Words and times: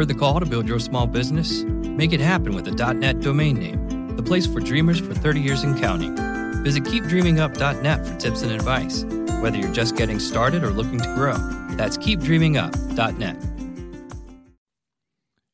Heard 0.00 0.08
the 0.08 0.14
call 0.14 0.40
to 0.40 0.46
build 0.46 0.66
your 0.66 0.78
small 0.78 1.06
business? 1.06 1.62
Make 1.62 2.14
it 2.14 2.20
happen 2.20 2.54
with 2.54 2.66
a 2.66 2.94
.net 2.94 3.20
domain 3.20 3.58
name, 3.58 4.16
the 4.16 4.22
place 4.22 4.46
for 4.46 4.58
dreamers 4.58 4.98
for 4.98 5.12
30 5.12 5.40
years 5.42 5.62
and 5.62 5.78
counting. 5.78 6.16
Visit 6.64 6.84
keepdreamingup.net 6.84 8.06
for 8.06 8.16
tips 8.16 8.40
and 8.40 8.50
advice, 8.50 9.04
whether 9.42 9.58
you're 9.58 9.70
just 9.74 9.96
getting 9.96 10.18
started 10.18 10.64
or 10.64 10.70
looking 10.70 11.00
to 11.00 11.14
grow. 11.14 11.36
That's 11.76 11.98
keepdreamingup.net. 11.98 13.36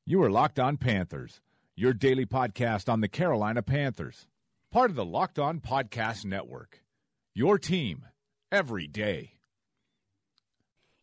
You 0.07 0.23
are 0.23 0.31
Locked 0.31 0.61
On 0.61 0.77
Panthers, 0.77 1.41
your 1.75 1.93
daily 1.93 2.25
podcast 2.25 2.89
on 2.89 3.01
the 3.01 3.09
Carolina 3.09 3.63
Panthers, 3.63 4.29
part 4.71 4.91
of 4.91 4.95
the 4.95 5.05
Locked 5.05 5.41
On 5.41 5.59
Podcast 5.59 6.25
Network. 6.25 6.85
Your 7.35 7.59
team 7.59 8.05
every 8.53 8.87
day. 8.87 9.33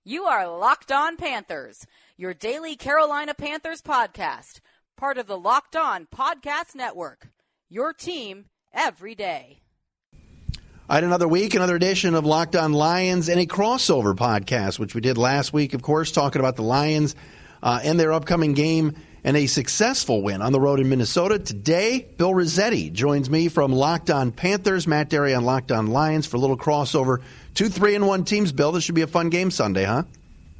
You 0.05 0.25
are 0.25 0.45
Locked 0.49 0.91
On 0.91 1.15
Panthers, 1.15 1.87
your 2.17 2.33
daily 2.33 2.75
Carolina 2.75 3.33
Panthers 3.33 3.81
podcast, 3.81 4.59
part 4.97 5.17
of 5.17 5.27
the 5.27 5.37
Locked 5.37 5.77
On 5.77 6.07
Podcast 6.13 6.75
Network. 6.75 7.29
Your 7.69 7.93
team 7.93 8.47
every 8.73 9.15
day. 9.15 9.61
I 10.89 10.95
had 10.95 11.05
another 11.05 11.29
week, 11.29 11.55
another 11.55 11.77
edition 11.77 12.15
of 12.15 12.25
Locked 12.25 12.57
On 12.57 12.73
Lions 12.73 13.29
and 13.29 13.39
a 13.39 13.45
crossover 13.45 14.13
podcast, 14.13 14.77
which 14.77 14.93
we 14.93 14.99
did 14.99 15.17
last 15.17 15.53
week, 15.53 15.73
of 15.73 15.81
course, 15.81 16.11
talking 16.11 16.41
about 16.41 16.57
the 16.57 16.63
Lions 16.63 17.15
uh, 17.61 17.79
and 17.81 17.97
their 17.97 18.11
upcoming 18.11 18.51
game 18.51 18.97
and 19.23 19.37
a 19.37 19.47
successful 19.47 20.21
win 20.21 20.41
on 20.41 20.51
the 20.51 20.59
road 20.59 20.79
in 20.79 20.89
Minnesota. 20.89 21.39
Today, 21.39 22.05
Bill 22.17 22.33
Rossetti 22.33 22.89
joins 22.89 23.29
me 23.29 23.47
from 23.47 23.71
Locked 23.71 24.09
On 24.09 24.31
Panthers, 24.31 24.87
Matt 24.87 25.09
Dery 25.09 25.35
on 25.35 25.45
Locked 25.45 25.71
On 25.71 25.87
Lions 25.87 26.25
for 26.25 26.37
a 26.37 26.39
little 26.39 26.57
crossover. 26.57 27.21
Two, 27.55 27.69
three, 27.69 27.95
and 27.95 28.07
one 28.07 28.25
teams, 28.25 28.51
Bill. 28.51 28.71
This 28.71 28.83
should 28.83 28.95
be 28.95 29.01
a 29.01 29.07
fun 29.07 29.29
game 29.29 29.51
Sunday, 29.51 29.85
huh? 29.85 30.03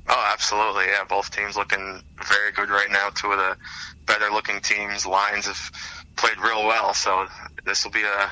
Oh, 0.08 0.30
absolutely. 0.32 0.86
Yeah, 0.86 1.04
both 1.08 1.32
teams 1.32 1.56
looking 1.56 2.02
very 2.28 2.52
good 2.52 2.70
right 2.70 2.92
now. 2.92 3.10
Two 3.10 3.32
of 3.32 3.38
the 3.38 3.58
better 4.06 4.30
looking 4.30 4.62
teams. 4.62 5.06
Lions 5.06 5.48
have 5.48 5.72
played 6.16 6.38
real 6.38 6.66
well, 6.66 6.94
so 6.94 7.26
this 7.66 7.84
will 7.84 7.92
be 7.92 8.04
a 8.04 8.30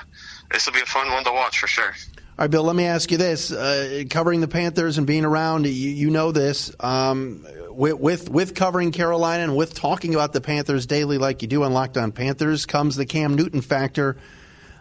this 0.51 0.65
will 0.65 0.73
be 0.73 0.81
a 0.81 0.85
fun 0.85 1.09
one 1.11 1.23
to 1.23 1.31
watch 1.31 1.59
for 1.59 1.67
sure. 1.67 1.93
All 2.39 2.45
right, 2.45 2.51
Bill. 2.51 2.63
Let 2.63 2.75
me 2.75 2.85
ask 2.85 3.11
you 3.11 3.17
this: 3.17 3.51
uh, 3.51 4.03
covering 4.09 4.39
the 4.39 4.47
Panthers 4.47 4.97
and 4.97 5.05
being 5.05 5.25
around, 5.25 5.65
you, 5.65 5.71
you 5.71 6.09
know 6.09 6.31
this. 6.31 6.73
Um, 6.79 7.45
with, 7.69 7.99
with, 7.99 8.29
with 8.29 8.55
covering 8.55 8.91
Carolina 8.91 9.43
and 9.43 9.55
with 9.55 9.73
talking 9.73 10.15
about 10.15 10.31
the 10.31 10.41
Panthers 10.41 10.85
daily, 10.85 11.17
like 11.17 11.41
you 11.41 11.49
do 11.49 11.63
on 11.63 11.73
Locked 11.73 11.97
On 11.97 12.11
Panthers, 12.11 12.65
comes 12.65 12.95
the 12.95 13.05
Cam 13.05 13.35
Newton 13.35 13.61
factor. 13.61 14.17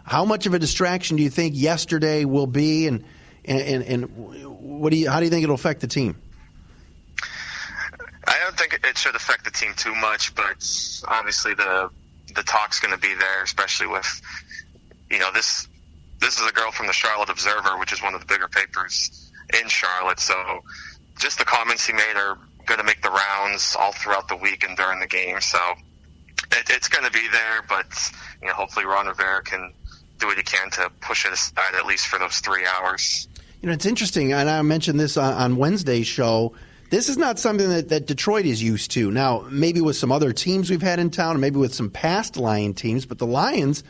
How 0.03 0.23
much 0.23 0.45
of 0.45 0.53
a 0.53 0.59
distraction 0.59 1.17
do 1.17 1.23
you 1.23 1.29
think 1.29 1.53
yesterday 1.55 2.23
will 2.23 2.47
be, 2.47 2.87
and 2.87 3.03
and, 3.43 3.83
and 3.83 4.03
what 4.47 4.91
do 4.91 4.97
you 4.97 5.09
how 5.09 5.19
do 5.19 5.25
you 5.25 5.29
think 5.29 5.43
it'll 5.43 5.55
affect 5.55 5.81
the 5.81 5.87
team? 5.87 6.15
I 8.27 8.39
don't 8.43 8.57
think 8.57 8.79
it 8.81 8.97
should 8.97 9.15
affect 9.15 9.43
the 9.43 9.51
team 9.51 9.73
too 9.75 9.93
much, 9.95 10.33
but 10.35 10.65
obviously 11.07 11.53
the 11.53 11.89
the 12.33 12.43
talk's 12.43 12.79
going 12.79 12.93
to 12.93 12.99
be 12.99 13.13
there, 13.13 13.43
especially 13.43 13.87
with 13.87 14.21
you 15.09 15.19
know 15.19 15.31
this 15.33 15.67
this 16.21 16.39
is 16.39 16.47
a 16.47 16.53
girl 16.53 16.71
from 16.71 16.87
the 16.87 16.93
Charlotte 16.93 17.29
Observer, 17.29 17.77
which 17.79 17.91
is 17.91 18.01
one 18.01 18.13
of 18.13 18.21
the 18.21 18.27
bigger 18.27 18.47
papers 18.47 19.31
in 19.59 19.67
Charlotte. 19.67 20.19
So 20.19 20.35
just 21.19 21.39
the 21.39 21.45
comments 21.45 21.85
he 21.85 21.93
made 21.93 22.15
are 22.15 22.37
going 22.65 22.79
to 22.79 22.85
make 22.85 23.01
the 23.01 23.09
rounds 23.09 23.75
all 23.77 23.91
throughout 23.91 24.27
the 24.27 24.35
week 24.35 24.63
and 24.63 24.77
during 24.77 24.99
the 24.99 25.07
game. 25.07 25.41
So 25.41 25.59
it, 26.51 26.69
it's 26.69 26.87
going 26.87 27.05
to 27.05 27.11
be 27.11 27.27
there, 27.31 27.63
but 27.67 27.87
you 28.41 28.47
know 28.47 28.53
hopefully 28.53 28.85
Ron 28.85 29.07
Rivera 29.07 29.41
can 29.43 29.73
do 30.19 30.27
what 30.27 30.37
he 30.37 30.43
can 30.43 30.69
to 30.71 30.91
push 31.01 31.25
it 31.25 31.33
aside 31.33 31.73
at 31.75 31.85
least 31.85 32.07
for 32.07 32.19
those 32.19 32.37
three 32.39 32.65
hours. 32.65 33.27
You 33.61 33.67
know, 33.67 33.73
it's 33.73 33.85
interesting, 33.85 34.33
and 34.33 34.49
I 34.49 34.61
mentioned 34.61 34.99
this 34.99 35.17
on, 35.17 35.33
on 35.33 35.55
Wednesday's 35.57 36.07
show. 36.07 36.53
This 36.89 37.09
is 37.09 37.17
not 37.17 37.39
something 37.39 37.69
that, 37.69 37.89
that 37.89 38.05
Detroit 38.05 38.45
is 38.45 38.61
used 38.61 38.91
to. 38.91 39.11
Now, 39.11 39.45
maybe 39.49 39.81
with 39.81 39.95
some 39.95 40.11
other 40.11 40.33
teams 40.33 40.69
we've 40.69 40.81
had 40.81 40.99
in 40.99 41.09
town, 41.09 41.39
maybe 41.39 41.57
with 41.57 41.73
some 41.73 41.89
past 41.89 42.37
Lion 42.37 42.73
teams, 42.73 43.05
but 43.05 43.17
the 43.17 43.27
Lions 43.27 43.83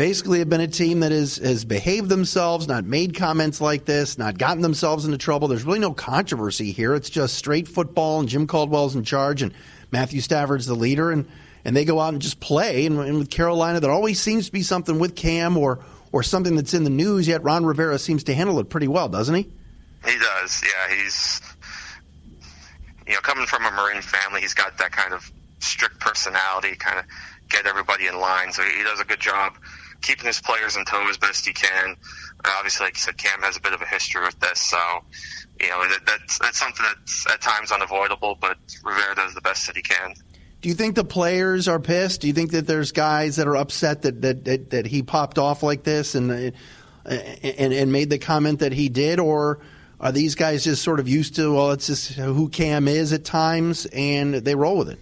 basically 0.00 0.38
have 0.38 0.48
been 0.48 0.62
a 0.62 0.66
team 0.66 1.00
that 1.00 1.12
is, 1.12 1.36
has 1.36 1.66
behaved 1.66 2.08
themselves, 2.08 2.66
not 2.66 2.86
made 2.86 3.14
comments 3.14 3.60
like 3.60 3.84
this, 3.84 4.16
not 4.16 4.38
gotten 4.38 4.62
themselves 4.62 5.04
into 5.04 5.18
trouble. 5.18 5.46
There's 5.46 5.64
really 5.64 5.78
no 5.78 5.92
controversy 5.92 6.72
here. 6.72 6.94
It's 6.94 7.10
just 7.10 7.34
straight 7.34 7.68
football, 7.68 8.18
and 8.18 8.26
Jim 8.26 8.46
Caldwell's 8.46 8.96
in 8.96 9.04
charge, 9.04 9.42
and 9.42 9.52
Matthew 9.92 10.22
Stafford's 10.22 10.64
the 10.64 10.74
leader, 10.74 11.10
and, 11.10 11.28
and 11.66 11.76
they 11.76 11.84
go 11.84 12.00
out 12.00 12.14
and 12.14 12.22
just 12.22 12.40
play. 12.40 12.86
And, 12.86 12.98
and 12.98 13.18
with 13.18 13.28
Carolina, 13.28 13.78
there 13.78 13.90
always 13.90 14.18
seems 14.18 14.46
to 14.46 14.52
be 14.52 14.62
something 14.62 14.98
with 14.98 15.14
Cam 15.16 15.58
or, 15.58 15.84
or 16.12 16.22
something 16.22 16.56
that's 16.56 16.72
in 16.72 16.84
the 16.84 16.88
news, 16.88 17.28
yet 17.28 17.42
Ron 17.42 17.66
Rivera 17.66 17.98
seems 17.98 18.24
to 18.24 18.34
handle 18.34 18.58
it 18.58 18.70
pretty 18.70 18.88
well, 18.88 19.10
doesn't 19.10 19.34
he? 19.34 19.50
He 20.06 20.18
does, 20.18 20.62
yeah. 20.62 20.96
He's 20.96 21.42
you 23.06 23.12
know, 23.12 23.20
coming 23.20 23.44
from 23.44 23.66
a 23.66 23.70
Marine 23.70 24.00
family, 24.00 24.40
he's 24.40 24.54
got 24.54 24.78
that 24.78 24.92
kind 24.92 25.12
of 25.12 25.30
strict 25.58 26.00
personality, 26.00 26.74
kind 26.76 27.00
of 27.00 27.04
get 27.50 27.66
everybody 27.66 28.06
in 28.06 28.18
line. 28.18 28.50
So 28.50 28.62
he 28.62 28.82
does 28.82 28.98
a 29.00 29.04
good 29.04 29.20
job 29.20 29.58
keeping 30.02 30.26
his 30.26 30.40
players 30.40 30.76
in 30.76 30.84
tow 30.84 31.08
as 31.08 31.18
best 31.18 31.46
he 31.46 31.52
can. 31.52 31.96
Uh, 32.44 32.52
obviously, 32.56 32.86
like 32.86 32.96
you 32.96 33.00
said, 33.00 33.16
Cam 33.16 33.40
has 33.42 33.56
a 33.56 33.60
bit 33.60 33.72
of 33.72 33.82
a 33.82 33.86
history 33.86 34.22
with 34.24 34.38
this, 34.40 34.60
so 34.60 34.78
you 35.60 35.68
know 35.68 35.86
that, 35.88 36.06
that's 36.06 36.38
that's 36.38 36.58
something 36.58 36.84
that's 36.86 37.26
at 37.30 37.40
times 37.40 37.70
unavoidable. 37.72 38.36
But 38.40 38.56
Rivera 38.82 39.14
does 39.14 39.34
the 39.34 39.40
best 39.40 39.66
that 39.66 39.76
he 39.76 39.82
can. 39.82 40.14
Do 40.60 40.68
you 40.68 40.74
think 40.74 40.94
the 40.94 41.04
players 41.04 41.68
are 41.68 41.80
pissed? 41.80 42.20
Do 42.20 42.26
you 42.26 42.32
think 42.32 42.50
that 42.50 42.66
there's 42.66 42.92
guys 42.92 43.36
that 43.36 43.46
are 43.46 43.56
upset 43.56 44.02
that 44.02 44.22
that 44.22 44.44
that, 44.44 44.70
that 44.70 44.86
he 44.86 45.02
popped 45.02 45.38
off 45.38 45.62
like 45.62 45.82
this 45.84 46.14
and, 46.14 46.30
uh, 46.30 46.50
and 47.06 47.72
and 47.72 47.92
made 47.92 48.10
the 48.10 48.18
comment 48.18 48.60
that 48.60 48.72
he 48.72 48.88
did, 48.88 49.18
or? 49.18 49.60
Are 50.02 50.12
these 50.12 50.34
guys 50.34 50.64
just 50.64 50.82
sort 50.82 50.98
of 50.98 51.08
used 51.08 51.36
to, 51.36 51.52
well, 51.52 51.72
it's 51.72 51.88
just 51.88 52.12
who 52.12 52.48
Cam 52.48 52.88
is 52.88 53.12
at 53.12 53.22
times, 53.22 53.84
and 53.84 54.32
they 54.32 54.54
roll 54.54 54.78
with 54.78 54.88
it? 54.88 54.98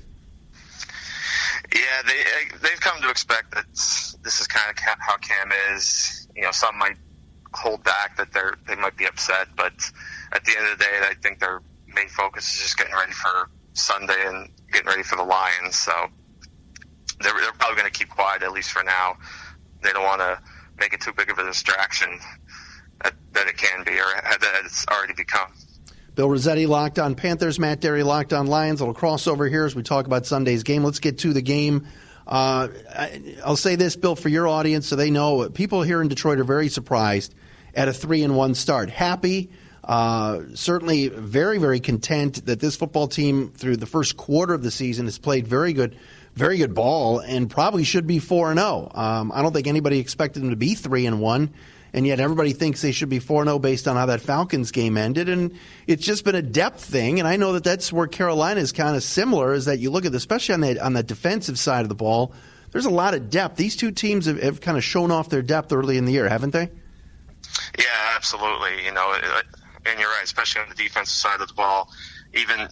Yeah, 1.72 2.02
they 2.04 2.58
they've 2.62 2.80
come 2.80 3.00
to 3.02 3.08
expect 3.08 3.54
that 3.54 3.66
this 4.28 4.40
is 4.40 4.46
kind 4.46 4.70
of 4.70 4.76
how 4.78 5.16
Cam 5.16 5.50
is. 5.72 6.28
You 6.36 6.42
know, 6.42 6.50
some 6.50 6.76
might 6.76 6.98
hold 7.54 7.82
back 7.82 8.18
that 8.18 8.30
they're 8.30 8.56
they 8.66 8.76
might 8.76 8.94
be 8.94 9.06
upset, 9.06 9.48
but 9.56 9.72
at 10.32 10.44
the 10.44 10.54
end 10.54 10.70
of 10.70 10.78
the 10.78 10.84
day, 10.84 11.00
I 11.00 11.14
think 11.14 11.40
their 11.40 11.62
main 11.86 12.08
focus 12.08 12.52
is 12.52 12.60
just 12.60 12.76
getting 12.76 12.94
ready 12.94 13.12
for 13.12 13.48
Sunday 13.72 14.26
and 14.26 14.50
getting 14.70 14.86
ready 14.86 15.02
for 15.02 15.16
the 15.16 15.22
Lions. 15.22 15.76
So 15.76 15.92
they're, 17.20 17.32
they're 17.32 17.52
probably 17.52 17.78
going 17.78 17.90
to 17.90 17.98
keep 17.98 18.10
quiet 18.10 18.42
at 18.42 18.52
least 18.52 18.70
for 18.70 18.82
now. 18.82 19.16
They 19.82 19.92
don't 19.92 20.04
want 20.04 20.20
to 20.20 20.38
make 20.78 20.92
it 20.92 21.00
too 21.00 21.14
big 21.14 21.30
of 21.30 21.38
a 21.38 21.44
distraction 21.44 22.20
that 23.02 23.46
it 23.46 23.56
can 23.56 23.82
be 23.82 23.92
or 23.92 24.12
that 24.22 24.62
it's 24.64 24.84
already 24.88 25.14
become. 25.14 25.54
Bill 26.16 26.28
Rossetti 26.28 26.66
locked 26.66 26.98
on 26.98 27.14
Panthers, 27.14 27.58
Matt 27.58 27.80
Dery, 27.80 28.04
locked 28.04 28.34
on 28.34 28.46
Lions. 28.46 28.80
A 28.82 28.84
little 28.84 29.00
crossover 29.00 29.48
here 29.48 29.64
as 29.64 29.74
we 29.74 29.82
talk 29.82 30.04
about 30.04 30.26
Sunday's 30.26 30.64
game. 30.64 30.84
Let's 30.84 30.98
get 30.98 31.18
to 31.20 31.32
the 31.32 31.40
game. 31.40 31.86
Uh, 32.28 32.68
I'll 33.42 33.56
say 33.56 33.76
this, 33.76 33.96
Bill, 33.96 34.14
for 34.14 34.28
your 34.28 34.46
audience, 34.46 34.86
so 34.86 34.96
they 34.96 35.10
know. 35.10 35.48
People 35.48 35.82
here 35.82 36.02
in 36.02 36.08
Detroit 36.08 36.38
are 36.38 36.44
very 36.44 36.68
surprised 36.68 37.34
at 37.74 37.88
a 37.88 37.92
three 37.92 38.22
and 38.22 38.36
one 38.36 38.54
start. 38.54 38.90
Happy, 38.90 39.50
uh, 39.82 40.40
certainly 40.54 41.08
very, 41.08 41.58
very 41.58 41.80
content 41.80 42.44
that 42.44 42.60
this 42.60 42.76
football 42.76 43.08
team, 43.08 43.50
through 43.52 43.78
the 43.78 43.86
first 43.86 44.18
quarter 44.18 44.52
of 44.52 44.62
the 44.62 44.70
season, 44.70 45.06
has 45.06 45.18
played 45.18 45.46
very 45.46 45.72
good, 45.72 45.96
very 46.34 46.58
good 46.58 46.74
ball, 46.74 47.20
and 47.20 47.48
probably 47.48 47.84
should 47.84 48.06
be 48.06 48.18
four 48.18 48.50
and 48.50 48.60
zero. 48.60 48.90
Oh. 48.94 49.00
Um, 49.00 49.32
I 49.34 49.40
don't 49.40 49.54
think 49.54 49.66
anybody 49.66 49.98
expected 49.98 50.42
them 50.42 50.50
to 50.50 50.56
be 50.56 50.74
three 50.74 51.06
and 51.06 51.20
one 51.20 51.54
and 51.92 52.06
yet 52.06 52.20
everybody 52.20 52.52
thinks 52.52 52.82
they 52.82 52.92
should 52.92 53.08
be 53.08 53.18
4 53.18 53.44
0 53.44 53.58
based 53.58 53.88
on 53.88 53.96
how 53.96 54.06
that 54.06 54.20
Falcons 54.20 54.70
game 54.72 54.96
ended. 54.96 55.28
And 55.28 55.54
it's 55.86 56.04
just 56.04 56.24
been 56.24 56.34
a 56.34 56.42
depth 56.42 56.84
thing. 56.84 57.18
And 57.18 57.28
I 57.28 57.36
know 57.36 57.52
that 57.52 57.64
that's 57.64 57.92
where 57.92 58.06
Carolina 58.06 58.60
is 58.60 58.72
kind 58.72 58.96
of 58.96 59.02
similar, 59.02 59.54
is 59.54 59.64
that 59.66 59.78
you 59.78 59.90
look 59.90 60.04
at, 60.04 60.14
especially 60.14 60.54
on 60.54 60.60
the, 60.60 60.84
on 60.84 60.92
the 60.92 61.02
defensive 61.02 61.58
side 61.58 61.82
of 61.82 61.88
the 61.88 61.94
ball, 61.94 62.32
there's 62.70 62.86
a 62.86 62.90
lot 62.90 63.14
of 63.14 63.30
depth. 63.30 63.56
These 63.56 63.76
two 63.76 63.90
teams 63.90 64.26
have, 64.26 64.42
have 64.42 64.60
kind 64.60 64.76
of 64.76 64.84
shown 64.84 65.10
off 65.10 65.28
their 65.30 65.42
depth 65.42 65.72
early 65.72 65.96
in 65.96 66.04
the 66.04 66.12
year, 66.12 66.28
haven't 66.28 66.50
they? 66.50 66.70
Yeah, 67.78 67.84
absolutely. 68.14 68.84
You 68.84 68.92
know, 68.92 69.14
and 69.86 69.98
you're 69.98 70.10
right, 70.10 70.24
especially 70.24 70.62
on 70.62 70.68
the 70.68 70.74
defensive 70.74 71.16
side 71.16 71.40
of 71.40 71.48
the 71.48 71.54
ball, 71.54 71.90
even 72.34 72.68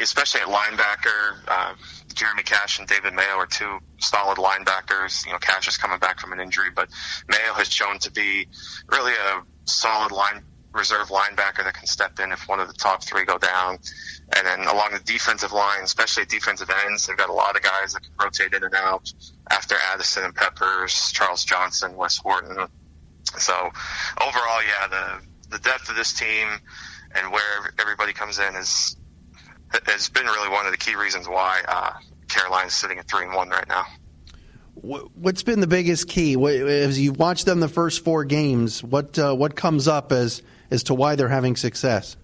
especially 0.00 0.40
at 0.42 0.48
linebacker. 0.48 1.36
Uh, 1.48 1.74
Jeremy 2.14 2.42
Cash 2.42 2.78
and 2.78 2.88
David 2.88 3.14
Mayo 3.14 3.36
are 3.36 3.46
two 3.46 3.78
solid 3.98 4.38
linebackers. 4.38 5.26
You 5.26 5.32
know, 5.32 5.38
Cash 5.38 5.68
is 5.68 5.76
coming 5.76 5.98
back 5.98 6.20
from 6.20 6.32
an 6.32 6.40
injury, 6.40 6.70
but 6.74 6.88
Mayo 7.28 7.54
has 7.54 7.70
shown 7.70 7.98
to 8.00 8.10
be 8.10 8.48
really 8.88 9.12
a 9.12 9.42
solid 9.64 10.12
line 10.12 10.42
reserve 10.72 11.08
linebacker 11.08 11.64
that 11.64 11.74
can 11.74 11.86
step 11.86 12.20
in 12.20 12.30
if 12.30 12.46
one 12.48 12.60
of 12.60 12.68
the 12.68 12.74
top 12.74 13.02
three 13.02 13.24
go 13.24 13.38
down. 13.38 13.78
And 14.36 14.46
then 14.46 14.60
along 14.60 14.90
the 14.92 15.00
defensive 15.00 15.52
line, 15.52 15.82
especially 15.82 16.26
defensive 16.26 16.70
ends, 16.84 17.06
they've 17.06 17.16
got 17.16 17.30
a 17.30 17.32
lot 17.32 17.56
of 17.56 17.62
guys 17.62 17.94
that 17.94 18.02
can 18.02 18.12
rotate 18.22 18.52
in 18.52 18.62
and 18.62 18.74
out 18.74 19.10
after 19.50 19.74
Addison 19.92 20.24
and 20.24 20.34
Peppers, 20.34 21.10
Charles 21.12 21.44
Johnson, 21.44 21.96
Wes 21.96 22.18
Horton. 22.18 22.68
So 23.38 23.52
overall, 23.54 24.62
yeah, 24.62 24.88
the 24.88 25.28
the 25.50 25.58
depth 25.58 25.88
of 25.88 25.96
this 25.96 26.12
team 26.12 26.46
and 27.14 27.32
where 27.32 27.72
everybody 27.78 28.12
comes 28.12 28.38
in 28.38 28.54
is 28.54 28.96
has 29.86 30.08
been 30.08 30.26
really 30.26 30.48
one 30.48 30.66
of 30.66 30.72
the 30.72 30.78
key 30.78 30.94
reasons 30.94 31.28
why 31.28 31.62
uh, 31.68 31.92
Carolina's 32.28 32.74
sitting 32.74 32.98
at 32.98 33.08
three 33.08 33.24
and 33.24 33.34
one 33.34 33.48
right 33.50 33.68
now. 33.68 33.84
What's 34.74 35.42
been 35.42 35.60
the 35.60 35.66
biggest 35.66 36.08
key? 36.08 36.34
As 36.46 37.00
you 37.00 37.12
watch 37.12 37.44
them 37.44 37.58
the 37.58 37.68
first 37.68 38.04
four 38.04 38.24
games, 38.24 38.82
what 38.82 39.18
uh, 39.18 39.34
what 39.34 39.56
comes 39.56 39.88
up 39.88 40.12
as 40.12 40.42
as 40.70 40.84
to 40.84 40.94
why 40.94 41.16
they're 41.16 41.28
having 41.28 41.56
success? 41.56 42.16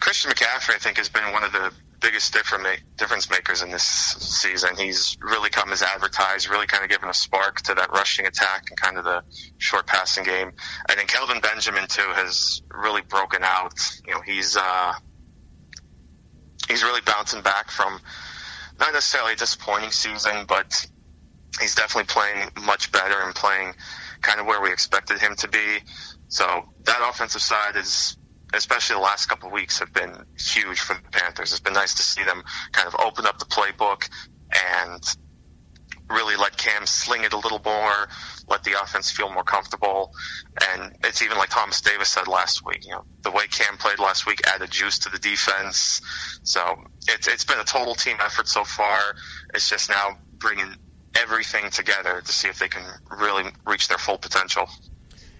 Christian 0.00 0.30
Christian 0.30 0.30
McCaffrey, 0.30 0.74
I 0.74 0.78
think, 0.78 0.96
has 0.96 1.10
been 1.10 1.30
one 1.32 1.44
of 1.44 1.52
the 1.52 1.72
biggest 2.02 2.32
difference 2.32 3.30
makers 3.30 3.62
in 3.62 3.70
this 3.70 3.82
season. 3.82 4.76
He's 4.76 5.16
really 5.20 5.50
come 5.50 5.72
as 5.72 5.82
advertised, 5.82 6.48
really 6.48 6.66
kind 6.66 6.84
of 6.84 6.90
given 6.90 7.08
a 7.08 7.14
spark 7.14 7.62
to 7.62 7.74
that 7.74 7.90
rushing 7.90 8.26
attack 8.26 8.66
and 8.68 8.78
kind 8.78 8.98
of 8.98 9.04
the 9.04 9.22
short 9.58 9.86
passing 9.86 10.24
game. 10.24 10.52
And 10.88 10.98
then 10.98 11.06
Kelvin 11.06 11.40
Benjamin 11.40 11.86
too 11.88 12.10
has 12.14 12.62
really 12.70 13.02
broken 13.02 13.42
out. 13.42 13.74
You 14.06 14.14
know, 14.14 14.20
he's 14.20 14.56
uh, 14.56 14.92
he's 16.68 16.82
really 16.82 17.02
bouncing 17.02 17.42
back 17.42 17.70
from 17.70 18.00
not 18.78 18.92
necessarily 18.92 19.34
a 19.34 19.36
disappointing 19.36 19.90
season, 19.90 20.44
but 20.46 20.86
he's 21.60 21.74
definitely 21.74 22.12
playing 22.12 22.50
much 22.64 22.90
better 22.92 23.20
and 23.22 23.34
playing 23.34 23.74
kind 24.20 24.40
of 24.40 24.46
where 24.46 24.60
we 24.60 24.72
expected 24.72 25.20
him 25.20 25.34
to 25.36 25.48
be. 25.48 25.78
So 26.28 26.64
that 26.84 27.06
offensive 27.08 27.42
side 27.42 27.76
is 27.76 28.16
especially 28.54 28.96
the 28.96 29.02
last 29.02 29.26
couple 29.26 29.48
of 29.48 29.52
weeks, 29.52 29.78
have 29.78 29.92
been 29.92 30.24
huge 30.38 30.80
for 30.80 30.94
the 30.94 31.10
Panthers. 31.10 31.52
It's 31.52 31.60
been 31.60 31.72
nice 31.72 31.94
to 31.94 32.02
see 32.02 32.22
them 32.24 32.42
kind 32.72 32.88
of 32.88 32.96
open 33.00 33.26
up 33.26 33.38
the 33.38 33.46
playbook 33.46 34.08
and 34.76 35.16
really 36.10 36.36
let 36.36 36.56
Cam 36.56 36.86
sling 36.86 37.24
it 37.24 37.32
a 37.32 37.38
little 37.38 37.60
more, 37.64 38.08
let 38.48 38.64
the 38.64 38.80
offense 38.82 39.10
feel 39.10 39.32
more 39.32 39.44
comfortable. 39.44 40.12
And 40.72 40.94
it's 41.04 41.22
even 41.22 41.38
like 41.38 41.50
Thomas 41.50 41.80
Davis 41.80 42.10
said 42.10 42.28
last 42.28 42.64
week, 42.64 42.84
you 42.84 42.92
know, 42.92 43.04
the 43.22 43.30
way 43.30 43.46
Cam 43.46 43.76
played 43.78 43.98
last 43.98 44.26
week 44.26 44.40
added 44.46 44.70
juice 44.70 44.98
to 45.00 45.10
the 45.10 45.18
defense. 45.18 46.02
So 46.42 46.84
it's, 47.08 47.28
it's 47.28 47.44
been 47.44 47.58
a 47.60 47.64
total 47.64 47.94
team 47.94 48.18
effort 48.20 48.48
so 48.48 48.64
far. 48.64 49.14
It's 49.54 49.68
just 49.68 49.88
now 49.88 50.18
bringing 50.38 50.74
everything 51.14 51.70
together 51.70 52.20
to 52.20 52.32
see 52.32 52.48
if 52.48 52.58
they 52.58 52.68
can 52.68 52.84
really 53.10 53.50
reach 53.66 53.88
their 53.88 53.98
full 53.98 54.18
potential 54.18 54.68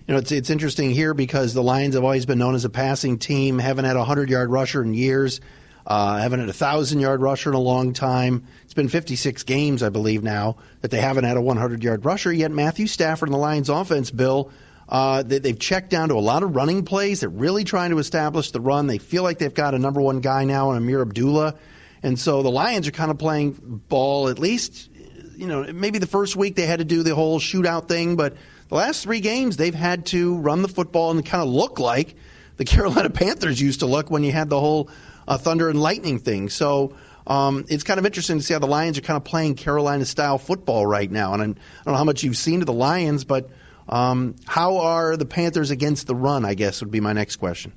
you 0.07 0.15
know, 0.15 0.19
it's 0.19 0.33
it's 0.33 0.51
interesting 0.51 0.91
here 0.91 1.15
because 1.15 1.55
the 1.55 1.63
Lions 1.63 1.95
have 1.95 2.05
always 2.05 2.27
been 2.27 2.39
known 2.39 2.55
as 2.55 2.65
a 2.65 2.71
passing 2.71 3.19
team. 3.19 3.59
Haven't 3.59 3.85
had 3.85 3.97
a 3.97 4.05
hundred 4.05 4.31
yard 4.31 4.51
rusher 4.51 4.83
in 4.83 4.95
years. 4.95 5.41
Uh, 5.87 6.19
haven't 6.19 6.41
had 6.41 6.49
a 6.49 6.53
thousand 6.53 7.01
yard 7.01 7.21
rusher 7.21 7.51
in 7.51 7.57
a 7.57 7.61
long 7.61 7.93
time. 7.93 8.45
It's 8.65 8.75
been 8.75 8.89
56 8.89 9.43
games, 9.43 9.83
I 9.83 9.89
believe, 9.89 10.23
now 10.23 10.57
that 10.81 10.91
they 10.91 11.01
haven't 11.01 11.25
had 11.25 11.37
a 11.37 11.41
100 11.41 11.83
yard 11.83 12.05
rusher. 12.05 12.33
Yet 12.33 12.53
Matthew 12.53 12.87
Stafford 12.87 13.29
and 13.29 13.35
the 13.35 13.39
Lions 13.39 13.69
offense, 13.69 14.11
Bill, 14.11 14.53
uh, 14.89 15.23
they, 15.23 15.49
have 15.49 15.59
checked 15.59 15.91
down 15.91 16.11
to 16.11 16.15
a 16.15 16.21
lot 16.21 16.43
of 16.43 16.55
running 16.55 16.85
plays. 16.85 17.21
They're 17.21 17.29
really 17.29 17.65
trying 17.65 17.91
to 17.91 17.99
establish 17.99 18.51
the 18.53 18.61
run. 18.61 18.87
They 18.87 18.99
feel 18.99 19.23
like 19.23 19.39
they've 19.39 19.53
got 19.53 19.75
a 19.75 19.79
number 19.79 20.01
one 20.01 20.21
guy 20.21 20.45
now 20.45 20.71
in 20.73 20.83
Ameer 20.83 21.03
Abdullah. 21.03 21.55
And 22.03 22.19
so 22.19 22.43
the 22.43 22.51
Lions 22.51 22.87
are 22.87 22.93
kind 22.93 23.11
of 23.11 23.19
playing 23.19 23.83
ball, 23.89 24.29
at 24.29 24.39
least, 24.39 24.89
you 25.37 25.47
know, 25.47 25.65
maybe 25.73 25.99
the 25.99 26.07
first 26.07 26.37
week 26.37 26.57
they 26.57 26.67
had 26.67 26.79
to 26.79 26.85
do 26.85 27.03
the 27.03 27.15
whole 27.15 27.41
shootout 27.41 27.89
thing, 27.89 28.17
but 28.17 28.37
the 28.73 28.79
last 28.79 29.03
three 29.03 29.21
games, 29.21 29.59
they've 29.59 29.75
had 29.75 30.07
to 30.07 30.35
run 30.37 30.63
the 30.63 30.69
football 30.69 31.11
and 31.11 31.25
kind 31.27 31.43
of 31.43 31.51
look 31.51 31.79
like 31.79 32.17
the 32.57 32.65
Carolina 32.65 33.11
Panthers 33.11 33.61
used 33.61 33.81
to 33.81 33.87
look 33.87 34.11
when 34.11 34.25
you 34.25 34.33
had 34.33 34.49
the 34.49 34.59
whole 34.59 34.89
uh, 35.29 35.37
thunder 35.37 35.69
and 35.69 35.79
lightning 35.79 36.19
thing. 36.19 36.49
So 36.49 36.97
um, 37.27 37.67
it's 37.69 37.85
kind 37.85 38.01
of 38.01 38.07
interesting 38.07 38.39
to 38.39 38.43
see 38.43 38.55
how 38.55 38.61
the 38.61 38.67
Lions 38.67 38.97
are 38.97 39.03
kind 39.03 39.19
of 39.19 39.25
playing 39.25 39.57
Carolina 39.57 40.07
style 40.07 40.39
football 40.39 40.87
right 40.87 41.11
now. 41.11 41.35
And 41.35 41.43
I 41.43 41.47
don't 41.47 41.59
know 41.87 41.95
how 41.97 42.05
much 42.05 42.23
you've 42.23 42.39
seen 42.39 42.63
of 42.63 42.67
the 42.67 42.73
Lions, 42.73 43.25
but 43.25 43.51
um, 43.91 44.37
how 44.47 44.79
are 44.79 45.19
the 45.19 45.27
Panthers 45.27 45.71
against 45.71 46.07
the 46.07 46.15
run? 46.15 46.47
I 46.47 46.55
guess 46.55 46.81
would 46.81 46.91
be 46.91 47.01
my 47.01 47.13
next 47.13 47.37
question. 47.37 47.75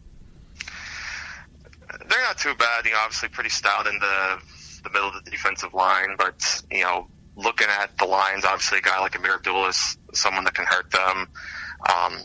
They're 1.89 2.21
not 2.21 2.37
too 2.37 2.55
bad. 2.55 2.85
You 2.85 2.91
know, 2.91 2.99
obviously 3.03 3.27
pretty 3.27 3.49
stout 3.49 3.85
in 3.85 3.99
the 3.99 4.39
the 4.83 4.91
middle 4.91 5.09
of 5.09 5.25
the 5.25 5.31
defensive 5.31 5.73
line, 5.73 6.15
but 6.17 6.63
you 6.71 6.83
know 6.83 7.07
looking 7.35 7.67
at 7.67 7.97
the 7.97 8.05
Lions, 8.05 8.45
obviously 8.45 8.79
a 8.79 8.81
guy 8.81 8.99
like 8.99 9.15
Ameer 9.15 9.35
Abdullah 9.35 9.69
is 9.69 9.97
someone 10.13 10.43
that 10.45 10.53
can 10.53 10.65
hurt 10.65 10.89
them. 10.91 11.27
Um, 11.89 12.19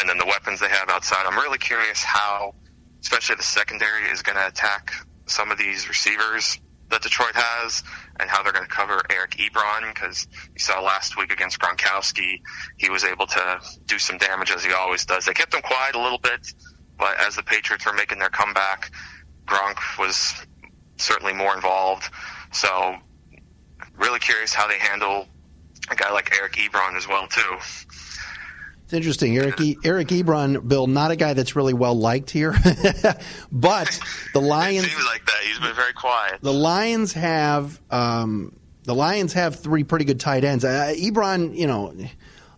and 0.00 0.08
then 0.08 0.18
the 0.18 0.26
weapons 0.26 0.60
they 0.60 0.68
have 0.68 0.88
outside. 0.88 1.24
I'm 1.26 1.36
really 1.36 1.58
curious 1.58 2.02
how, 2.02 2.54
especially 3.02 3.36
the 3.36 3.42
secondary, 3.42 4.04
is 4.06 4.22
going 4.22 4.36
to 4.36 4.46
attack 4.46 4.92
some 5.26 5.50
of 5.50 5.58
these 5.58 5.88
receivers 5.88 6.58
that 6.90 7.02
Detroit 7.02 7.34
has 7.34 7.82
and 8.20 8.28
how 8.28 8.42
they're 8.42 8.52
going 8.52 8.66
to 8.66 8.70
cover 8.70 9.00
Eric 9.10 9.32
Ebron 9.32 9.92
because 9.92 10.26
you 10.52 10.58
saw 10.58 10.80
last 10.80 11.16
week 11.16 11.32
against 11.32 11.58
Gronkowski, 11.58 12.40
he 12.76 12.90
was 12.90 13.04
able 13.04 13.26
to 13.26 13.60
do 13.86 13.98
some 13.98 14.18
damage 14.18 14.50
as 14.50 14.64
he 14.64 14.72
always 14.72 15.04
does. 15.04 15.24
They 15.24 15.32
kept 15.32 15.54
him 15.54 15.62
quiet 15.62 15.94
a 15.94 16.02
little 16.02 16.18
bit, 16.18 16.46
but 16.98 17.18
as 17.20 17.36
the 17.36 17.42
Patriots 17.42 17.86
were 17.86 17.94
making 17.94 18.18
their 18.18 18.30
comeback, 18.30 18.90
Gronk 19.46 19.98
was 19.98 20.34
certainly 20.98 21.32
more 21.32 21.54
involved. 21.54 22.08
So 22.52 22.96
really 23.96 24.18
curious 24.18 24.54
how 24.54 24.66
they 24.66 24.78
handle 24.78 25.26
a 25.90 25.96
guy 25.96 26.10
like 26.12 26.36
Eric 26.36 26.54
Ebron 26.54 26.96
as 26.96 27.08
well 27.08 27.26
too. 27.26 27.56
It's 28.84 28.92
interesting, 28.92 29.36
Eric 29.38 29.60
e- 29.60 29.78
Eric 29.84 30.08
Ebron, 30.08 30.68
Bill, 30.68 30.86
not 30.86 31.10
a 31.10 31.16
guy 31.16 31.32
that's 31.32 31.56
really 31.56 31.72
well 31.72 31.94
liked 31.94 32.30
here, 32.30 32.52
but 33.52 34.00
the 34.34 34.40
Lions 34.40 34.86
seems 34.90 35.06
like 35.06 35.24
that. 35.24 35.40
He's 35.44 35.58
been 35.58 35.74
very 35.74 35.94
quiet. 35.94 36.40
The 36.42 36.52
Lions 36.52 37.14
have 37.14 37.80
um, 37.90 38.54
the 38.84 38.94
Lions 38.94 39.32
have 39.32 39.56
three 39.60 39.84
pretty 39.84 40.04
good 40.04 40.20
tight 40.20 40.44
ends. 40.44 40.64
Uh, 40.64 40.92
Ebron, 40.96 41.56
you 41.56 41.66
know, 41.66 41.94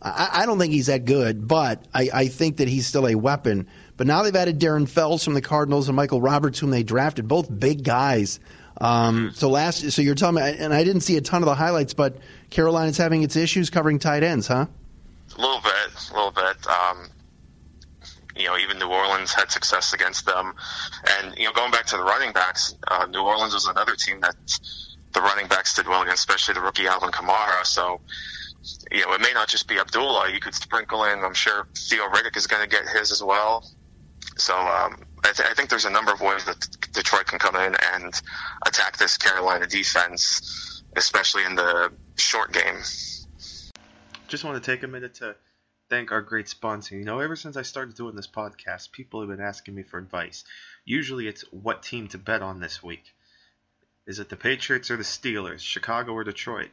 I, 0.02 0.42
I, 0.42 0.46
don't 0.46 0.58
think 0.58 0.72
he's 0.72 0.86
that 0.86 1.04
good, 1.04 1.46
but 1.46 1.86
I, 1.94 2.10
I 2.12 2.28
think 2.28 2.58
that 2.58 2.68
he's 2.68 2.86
still 2.86 3.06
a 3.06 3.14
weapon. 3.14 3.68
But 3.96 4.06
now 4.06 4.22
they've 4.22 4.34
added 4.34 4.58
Darren 4.58 4.88
Fells 4.88 5.22
from 5.22 5.34
the 5.34 5.40
Cardinals 5.40 5.88
and 5.88 5.96
Michael 5.96 6.20
Roberts, 6.20 6.58
whom 6.58 6.70
they 6.70 6.82
drafted, 6.82 7.28
both 7.28 7.48
big 7.58 7.84
guys. 7.84 8.40
Um, 8.80 9.32
so 9.34 9.48
last, 9.48 9.90
so 9.92 10.02
you're 10.02 10.14
telling 10.14 10.36
me, 10.36 10.42
and 10.42 10.74
I 10.74 10.82
didn't 10.84 11.02
see 11.02 11.16
a 11.16 11.20
ton 11.20 11.42
of 11.42 11.46
the 11.46 11.54
highlights, 11.54 11.94
but 11.94 12.16
Carolina's 12.50 12.98
having 12.98 13.22
its 13.22 13.36
issues 13.36 13.70
covering 13.70 13.98
tight 13.98 14.22
ends, 14.22 14.48
huh? 14.48 14.66
A 15.36 15.40
little 15.40 15.60
bit, 15.60 16.10
a 16.10 16.14
little 16.14 16.30
bit. 16.32 16.66
Um, 16.66 17.08
you 18.36 18.46
know, 18.46 18.58
even 18.58 18.78
New 18.78 18.88
Orleans 18.88 19.32
had 19.32 19.50
success 19.50 19.92
against 19.92 20.26
them, 20.26 20.54
and 21.18 21.36
you 21.38 21.44
know, 21.44 21.52
going 21.52 21.70
back 21.70 21.86
to 21.86 21.96
the 21.96 22.02
running 22.02 22.32
backs, 22.32 22.74
uh, 22.88 23.06
New 23.06 23.22
Orleans 23.22 23.54
was 23.54 23.66
another 23.66 23.94
team 23.94 24.20
that 24.22 24.34
the 25.12 25.20
running 25.20 25.46
backs 25.46 25.74
did 25.74 25.86
well 25.86 26.02
against, 26.02 26.28
especially 26.28 26.54
the 26.54 26.60
rookie 26.60 26.86
Alvin 26.86 27.10
Kamara. 27.10 27.64
So, 27.64 28.00
you 28.90 29.06
know, 29.06 29.12
it 29.14 29.20
may 29.20 29.32
not 29.32 29.48
just 29.48 29.68
be 29.68 29.78
Abdullah. 29.78 30.32
You 30.32 30.40
could 30.40 30.54
sprinkle 30.54 31.04
in. 31.04 31.20
I'm 31.24 31.34
sure 31.34 31.68
Theo 31.76 32.08
Riddick 32.08 32.36
is 32.36 32.48
going 32.48 32.62
to 32.62 32.68
get 32.68 32.88
his 32.88 33.12
as 33.12 33.22
well. 33.22 33.64
So 34.36 34.56
um, 34.56 35.04
I, 35.24 35.32
th- 35.32 35.48
I 35.48 35.54
think 35.54 35.70
there's 35.70 35.86
a 35.86 35.90
number 35.90 36.12
of 36.12 36.20
ways 36.20 36.44
that 36.44 36.60
Detroit 36.92 37.26
can 37.26 37.38
come 37.38 37.56
in 37.56 37.74
and 37.94 38.12
attack 38.66 38.98
this 38.98 39.16
Carolina 39.16 39.66
defense, 39.66 40.82
especially 40.94 41.44
in 41.44 41.54
the 41.54 41.92
short 42.16 42.52
game. 42.52 42.76
Just 44.28 44.44
want 44.44 44.62
to 44.62 44.70
take 44.70 44.82
a 44.82 44.86
minute 44.86 45.14
to 45.14 45.34
thank 45.88 46.12
our 46.12 46.20
great 46.20 46.48
sponsor. 46.48 46.96
You 46.96 47.04
know, 47.04 47.20
ever 47.20 47.36
since 47.36 47.56
I 47.56 47.62
started 47.62 47.94
doing 47.94 48.16
this 48.16 48.26
podcast, 48.26 48.92
people 48.92 49.20
have 49.20 49.30
been 49.30 49.44
asking 49.44 49.74
me 49.74 49.82
for 49.82 49.98
advice. 49.98 50.44
Usually 50.84 51.26
it's 51.26 51.42
what 51.50 51.82
team 51.82 52.08
to 52.08 52.18
bet 52.18 52.42
on 52.42 52.60
this 52.60 52.82
week. 52.82 53.14
Is 54.06 54.18
it 54.18 54.28
the 54.28 54.36
Patriots 54.36 54.90
or 54.90 54.96
the 54.96 55.02
Steelers, 55.02 55.60
Chicago 55.60 56.12
or 56.12 56.24
Detroit? 56.24 56.70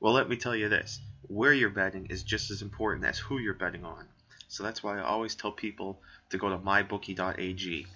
Well, 0.00 0.12
let 0.12 0.28
me 0.28 0.36
tell 0.36 0.56
you 0.56 0.68
this 0.68 1.00
where 1.28 1.52
you're 1.52 1.70
betting 1.70 2.06
is 2.06 2.22
just 2.22 2.50
as 2.50 2.60
important 2.60 3.06
as 3.06 3.18
who 3.18 3.38
you're 3.38 3.54
betting 3.54 3.84
on. 3.84 4.08
So 4.48 4.62
that's 4.62 4.82
why 4.82 4.98
I 4.98 5.02
always 5.02 5.34
tell 5.34 5.52
people 5.52 6.00
to 6.30 6.38
go 6.38 6.48
to 6.50 6.58
mybookie.ag. 6.58 7.86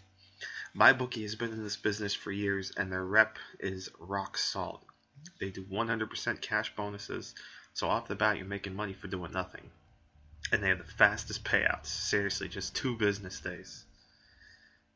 MyBookie 0.76 1.22
has 1.22 1.34
been 1.34 1.52
in 1.52 1.62
this 1.64 1.76
business 1.76 2.14
for 2.14 2.30
years 2.30 2.72
and 2.76 2.92
their 2.92 3.04
rep 3.04 3.38
is 3.58 3.90
rock 3.98 4.38
solid. 4.38 4.82
They 5.40 5.50
do 5.50 5.64
100% 5.64 6.40
cash 6.40 6.74
bonuses, 6.76 7.34
so 7.72 7.88
off 7.88 8.06
the 8.08 8.14
bat 8.14 8.36
you're 8.36 8.46
making 8.46 8.74
money 8.74 8.92
for 8.92 9.08
doing 9.08 9.32
nothing. 9.32 9.70
And 10.52 10.62
they 10.62 10.68
have 10.68 10.78
the 10.78 10.84
fastest 10.84 11.44
payouts. 11.44 11.86
Seriously, 11.86 12.48
just 12.48 12.76
two 12.76 12.96
business 12.96 13.40
days. 13.40 13.84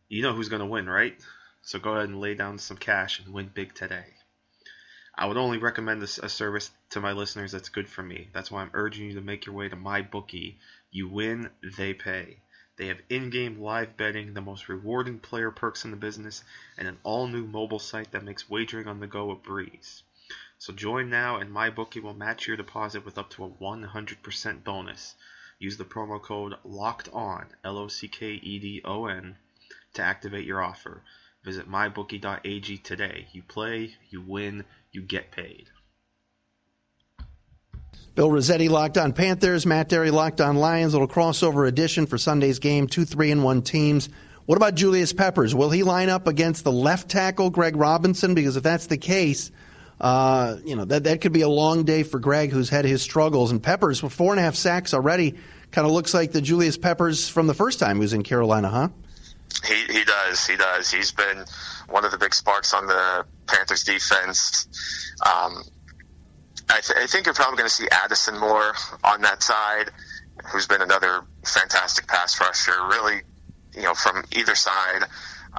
You 0.08 0.22
know 0.22 0.32
who's 0.34 0.48
going 0.48 0.60
to 0.60 0.66
win, 0.66 0.88
right? 0.88 1.18
So 1.62 1.78
go 1.78 1.94
ahead 1.94 2.08
and 2.08 2.20
lay 2.20 2.34
down 2.34 2.58
some 2.58 2.76
cash 2.76 3.18
and 3.18 3.32
win 3.32 3.50
big 3.52 3.74
today. 3.74 4.06
I 5.14 5.26
would 5.26 5.36
only 5.36 5.58
recommend 5.58 6.00
this 6.00 6.18
a 6.18 6.28
service 6.28 6.70
to 6.90 7.00
my 7.00 7.12
listeners 7.12 7.52
that's 7.52 7.68
good 7.68 7.88
for 7.88 8.02
me. 8.02 8.28
That's 8.32 8.50
why 8.50 8.62
I'm 8.62 8.70
urging 8.72 9.08
you 9.08 9.14
to 9.14 9.20
make 9.20 9.44
your 9.44 9.54
way 9.54 9.68
to 9.68 9.76
MyBookie. 9.76 10.56
You 10.90 11.08
win, 11.08 11.50
they 11.76 11.92
pay. 11.92 12.38
They 12.76 12.86
have 12.86 13.02
in-game 13.10 13.60
live 13.60 13.98
betting, 13.98 14.32
the 14.32 14.40
most 14.40 14.68
rewarding 14.68 15.18
player 15.18 15.50
perks 15.50 15.84
in 15.84 15.90
the 15.90 15.96
business, 15.98 16.42
and 16.78 16.88
an 16.88 16.98
all-new 17.02 17.46
mobile 17.46 17.78
site 17.78 18.12
that 18.12 18.24
makes 18.24 18.48
wagering 18.48 18.88
on 18.88 19.00
the 19.00 19.06
go 19.06 19.30
a 19.30 19.34
breeze. 19.34 20.02
So 20.58 20.72
join 20.72 21.10
now 21.10 21.36
and 21.36 21.52
MyBookie 21.52 22.02
will 22.02 22.14
match 22.14 22.46
your 22.46 22.56
deposit 22.56 23.04
with 23.04 23.18
up 23.18 23.28
to 23.30 23.44
a 23.44 23.50
100% 23.50 24.64
bonus. 24.64 25.14
Use 25.58 25.76
the 25.76 25.84
promo 25.84 26.22
code 26.22 26.54
LOCKED 26.64 27.10
ON, 27.12 27.46
L-O-C-K-E-D-O-N, 27.62 29.36
to 29.94 30.02
activate 30.02 30.46
your 30.46 30.62
offer. 30.62 31.02
Visit 31.44 31.68
mybookie.ag 31.68 32.78
today. 32.78 33.26
You 33.32 33.42
play, 33.42 33.94
you 34.10 34.22
win, 34.22 34.64
you 34.92 35.02
get 35.02 35.32
paid. 35.32 35.66
Bill 38.14 38.30
Rossetti 38.30 38.68
locked 38.68 38.98
on 38.98 39.12
Panthers, 39.12 39.64
Matt 39.64 39.88
Dery 39.88 40.12
locked 40.12 40.40
on 40.40 40.56
Lions. 40.56 40.92
Little 40.92 41.08
crossover 41.08 41.66
edition 41.66 42.06
for 42.06 42.18
Sunday's 42.18 42.58
game. 42.58 42.86
Two, 42.86 43.04
three, 43.04 43.30
and 43.30 43.42
one 43.42 43.62
teams. 43.62 44.08
What 44.44 44.56
about 44.56 44.74
Julius 44.74 45.12
Peppers? 45.12 45.54
Will 45.54 45.70
he 45.70 45.82
line 45.82 46.08
up 46.08 46.26
against 46.26 46.62
the 46.62 46.72
left 46.72 47.08
tackle, 47.08 47.48
Greg 47.48 47.74
Robinson? 47.74 48.34
Because 48.34 48.56
if 48.56 48.62
that's 48.62 48.86
the 48.86 48.98
case, 48.98 49.50
uh, 50.00 50.58
you 50.64 50.76
know 50.76 50.84
that 50.84 51.04
that 51.04 51.20
could 51.22 51.32
be 51.32 51.40
a 51.40 51.48
long 51.48 51.84
day 51.84 52.02
for 52.02 52.18
Greg, 52.18 52.50
who's 52.50 52.68
had 52.68 52.84
his 52.84 53.02
struggles. 53.02 53.50
And 53.50 53.62
Peppers 53.62 54.02
with 54.02 54.12
four 54.12 54.32
and 54.32 54.40
a 54.40 54.42
half 54.42 54.56
sacks 54.56 54.92
already, 54.92 55.36
kind 55.70 55.86
of 55.86 55.92
looks 55.92 56.12
like 56.12 56.32
the 56.32 56.42
Julius 56.42 56.76
Peppers 56.76 57.28
from 57.28 57.46
the 57.46 57.54
first 57.54 57.78
time 57.78 57.96
he 57.96 58.00
was 58.00 58.12
in 58.12 58.22
Carolina, 58.22 58.68
huh? 58.68 58.88
He 59.64 59.92
he 59.92 60.04
does. 60.04 60.46
He 60.46 60.56
does. 60.56 60.90
He's 60.90 61.12
been 61.12 61.44
one 61.88 62.04
of 62.04 62.10
the 62.10 62.18
big 62.18 62.34
sparks 62.34 62.74
on 62.74 62.86
the 62.86 63.26
Panthers 63.46 63.84
defense. 63.84 64.66
Um, 65.24 65.62
I, 66.70 66.80
th- 66.80 66.98
I 66.98 67.06
think 67.06 67.26
you're 67.26 67.34
probably 67.34 67.58
going 67.58 67.68
to 67.68 67.74
see 67.74 67.88
Addison 67.90 68.38
more 68.38 68.74
on 69.04 69.20
that 69.22 69.42
side, 69.42 69.90
who's 70.46 70.66
been 70.66 70.82
another 70.82 71.22
fantastic 71.44 72.06
pass 72.06 72.40
rusher. 72.40 72.72
Really, 72.88 73.22
you 73.74 73.82
know, 73.82 73.94
from 73.94 74.24
either 74.32 74.54
side, 74.54 75.04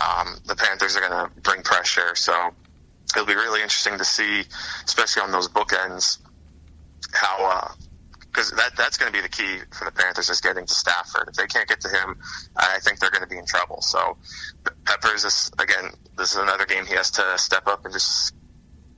um, 0.02 0.38
the 0.46 0.56
Panthers 0.56 0.96
are 0.96 1.02
going 1.02 1.12
to 1.12 1.42
bring 1.42 1.62
pressure. 1.62 2.16
So 2.16 2.52
it'll 3.16 3.28
be 3.28 3.36
really 3.36 3.62
interesting 3.62 3.98
to 3.98 4.06
see, 4.06 4.44
especially 4.86 5.22
on 5.22 5.32
those 5.32 5.48
bookends, 5.48 6.18
how 7.12 7.76
because 8.34 8.52
uh, 8.52 8.56
that 8.56 8.75
that's 8.75 8.98
going 8.98 9.12
to 9.12 9.18
be 9.18 9.22
the 9.22 9.30
key 9.30 9.60
for 9.72 9.86
the 9.86 9.92
Panthers 9.92 10.30
is 10.30 10.42
getting 10.42 10.66
to 10.66 10.74
Stafford. 10.74 11.30
If 11.30 11.36
they 11.36 11.48
can't 11.48 11.68
get 11.68 11.82
to 11.82 11.90
him, 11.90 12.18
I 12.56 12.80
think 12.80 13.00
they're 13.00 13.12
going 13.12 13.24
to 13.24 13.30
be 13.30 13.38
in 13.38 13.46
trouble. 13.46 13.82
So 13.82 14.18
Peppers 14.86 15.24
is 15.24 15.52
again, 15.60 15.92
this 16.18 16.32
is 16.32 16.38
another 16.38 16.66
game 16.66 16.86
he 16.86 16.96
has 16.96 17.12
to 17.12 17.38
step 17.38 17.68
up 17.68 17.86
and 17.86 17.94
just 17.94 18.34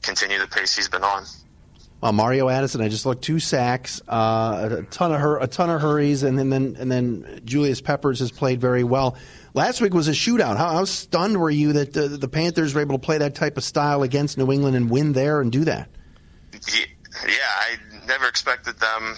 continue 0.02 0.40
the 0.40 0.48
pace 0.48 0.76
he's 0.76 0.90
been 0.90 1.04
on. 1.04 1.26
Well, 2.02 2.12
Mario 2.12 2.50
Addison, 2.50 2.82
I 2.82 2.90
just 2.90 3.06
looked 3.06 3.24
two 3.24 3.40
sacks, 3.40 4.02
uh, 4.08 4.80
a 4.80 4.84
ton 4.84 5.12
of 5.12 5.20
hur- 5.20 5.40
a 5.40 5.48
ton 5.48 5.70
of 5.70 5.82
hurries, 5.82 6.24
and 6.24 6.38
then, 6.38 6.50
then 6.50 6.76
and 6.78 6.92
then 6.92 7.42
Julius 7.46 7.82
Peppers 7.82 8.20
has 8.20 8.32
played 8.32 8.62
very 8.62 8.84
well. 8.84 9.18
Last 9.54 9.82
week 9.82 9.94
was 9.94 10.08
a 10.08 10.12
shootout. 10.12 10.58
How, 10.58 10.74
how 10.74 10.86
stunned 10.86 11.40
were 11.40 11.50
you 11.50 11.74
that 11.74 11.94
the, 11.94 12.10
the 12.10 12.28
Panthers 12.28 12.76
were 12.76 12.82
able 12.82 13.00
to 13.00 13.04
play 13.04 13.18
that 13.20 13.34
type 13.34 13.58
of 13.58 13.64
style 13.64 14.04
against 14.04 14.38
New 14.38 14.52
England 14.52 14.76
and 14.76 14.90
win 14.90 15.14
there 15.14 15.40
and 15.42 15.52
do 15.52 15.64
that? 15.64 15.90
Yeah, 17.24 17.32
I 17.48 17.78
never 18.08 18.28
expected 18.28 18.80
them. 18.80 19.16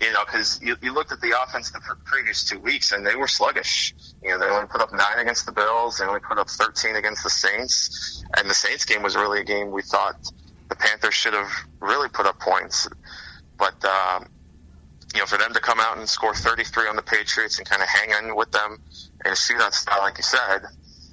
You 0.00 0.12
know, 0.14 0.24
because 0.24 0.58
you, 0.62 0.76
you 0.80 0.94
looked 0.94 1.12
at 1.12 1.20
the 1.20 1.34
offense 1.42 1.70
the 1.70 1.80
previous 2.04 2.44
two 2.44 2.58
weeks 2.58 2.92
and 2.92 3.06
they 3.06 3.16
were 3.16 3.28
sluggish. 3.28 3.94
You 4.22 4.30
know, 4.30 4.38
they 4.38 4.46
only 4.46 4.66
put 4.66 4.80
up 4.80 4.92
nine 4.92 5.18
against 5.18 5.44
the 5.44 5.52
Bills. 5.52 5.98
They 5.98 6.06
only 6.06 6.20
put 6.20 6.38
up 6.38 6.48
13 6.48 6.96
against 6.96 7.22
the 7.22 7.28
Saints. 7.28 8.24
And 8.36 8.48
the 8.48 8.54
Saints 8.54 8.86
game 8.86 9.02
was 9.02 9.14
really 9.14 9.40
a 9.40 9.44
game 9.44 9.70
we 9.70 9.82
thought 9.82 10.16
the 10.70 10.76
Panthers 10.76 11.12
should 11.12 11.34
have 11.34 11.50
really 11.80 12.08
put 12.08 12.24
up 12.24 12.40
points. 12.40 12.88
But, 13.58 13.84
um, 13.84 14.30
you 15.12 15.20
know, 15.20 15.26
for 15.26 15.36
them 15.36 15.52
to 15.52 15.60
come 15.60 15.80
out 15.80 15.98
and 15.98 16.08
score 16.08 16.34
33 16.34 16.88
on 16.88 16.96
the 16.96 17.02
Patriots 17.02 17.58
and 17.58 17.68
kind 17.68 17.82
of 17.82 17.88
hang 17.88 18.14
on 18.14 18.36
with 18.36 18.52
them 18.52 18.80
in 19.26 19.32
a 19.32 19.34
shootout 19.34 19.74
style, 19.74 20.00
like 20.00 20.16
you 20.16 20.22
said, 20.22 20.62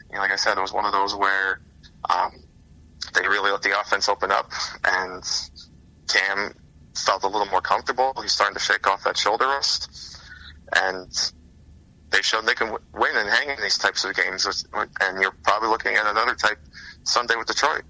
you 0.10 0.16
know, 0.16 0.22
like 0.22 0.32
I 0.32 0.38
said, 0.38 0.58
it 0.58 0.62
was 0.62 0.72
one 0.72 0.86
of 0.86 0.94
those 0.94 1.14
where 1.14 1.60
um, 2.10 2.32
they 3.14 3.28
really 3.28 3.52
let 3.52 3.62
the 3.62 3.80
offense 3.80 4.08
open 4.08 4.32
up, 4.32 4.52
and 4.84 5.24
Cam 6.08 6.54
felt 7.04 7.24
a 7.24 7.28
little 7.28 7.48
more 7.48 7.62
comfortable. 7.62 8.14
He's 8.22 8.34
starting 8.34 8.56
to 8.56 8.62
shake 8.62 8.88
off 8.88 9.04
that 9.04 9.18
shoulder 9.18 9.46
rust, 9.46 10.20
and 10.76 11.08
they 12.10 12.22
showed 12.22 12.46
they 12.46 12.56
can 12.56 12.72
win 12.94 13.16
and 13.16 13.30
hang 13.30 13.50
in 13.50 13.62
these 13.62 13.78
types 13.78 14.06
of 14.06 14.16
games. 14.16 14.46
And 15.02 15.22
you're 15.22 15.36
probably 15.44 15.70
looking 15.70 15.96
at 15.96 16.06
another 16.06 16.36
type 16.36 16.60
Sunday 17.04 17.36
with 17.36 17.48
Detroit. 17.48 17.84